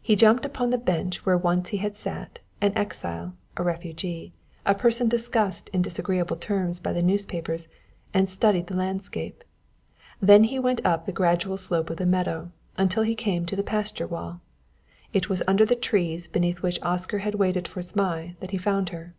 He 0.00 0.14
jumped 0.14 0.44
upon 0.44 0.70
the 0.70 0.78
bench 0.78 1.26
where 1.26 1.36
once 1.36 1.70
he 1.70 1.78
had 1.78 1.96
sat, 1.96 2.38
an 2.60 2.70
exile, 2.76 3.34
a 3.56 3.64
refugee, 3.64 4.32
a 4.64 4.72
person 4.72 5.08
discussed 5.08 5.68
in 5.70 5.82
disagreeable 5.82 6.36
terms 6.36 6.78
by 6.78 6.92
the 6.92 7.02
newspapers, 7.02 7.66
and 8.14 8.28
studied 8.28 8.68
the 8.68 8.76
landscape. 8.76 9.42
Then 10.20 10.44
he 10.44 10.60
went 10.60 10.78
on 10.86 10.92
up 10.92 11.06
the 11.06 11.10
gradual 11.12 11.56
slope 11.56 11.90
of 11.90 11.96
the 11.96 12.06
meadow, 12.06 12.52
until 12.76 13.02
he 13.02 13.16
came 13.16 13.46
to 13.46 13.56
the 13.56 13.64
pasture 13.64 14.06
wall. 14.06 14.40
It 15.12 15.28
was 15.28 15.42
under 15.48 15.64
the 15.66 15.74
trees 15.74 16.28
beneath 16.28 16.62
which 16.62 16.80
Oscar 16.82 17.18
had 17.18 17.34
waited 17.34 17.66
for 17.66 17.80
Zmai 17.82 18.36
that 18.38 18.52
he 18.52 18.58
found 18.58 18.90
her. 18.90 19.12